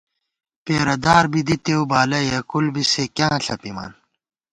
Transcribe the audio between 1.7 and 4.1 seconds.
بالہ یېکُل بی سے کیاں ݪَپِمان